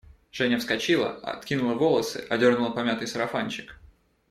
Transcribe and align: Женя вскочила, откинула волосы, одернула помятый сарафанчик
Женя 0.31 0.57
вскочила, 0.57 1.09
откинула 1.17 1.75
волосы, 1.75 2.25
одернула 2.27 2.71
помятый 2.71 3.07
сарафанчик 3.07 3.79